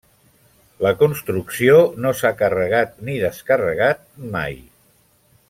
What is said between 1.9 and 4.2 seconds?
no s'ha carregat ni descarregat